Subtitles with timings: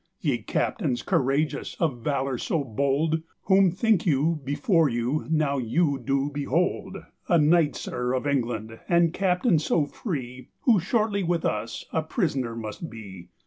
[0.19, 6.27] "Ye captaines couragious, of valour so bold, Whom thinke you before you now you doe
[6.31, 12.01] behold?" "A knight, sir, of England, and captaine soe free, Who shortlye with us a
[12.01, 13.29] prisoner must bee."